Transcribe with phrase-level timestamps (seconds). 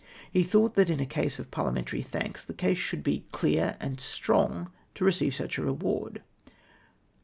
[0.31, 3.99] He thought that in a case of parliamentary thanks the case should be clear and
[3.99, 6.23] strong to receive sucli a reward.